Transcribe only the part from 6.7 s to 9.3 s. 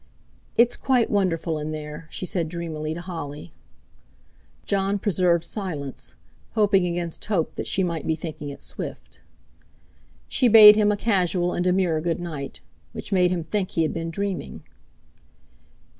against hope that she might be thinking it swift.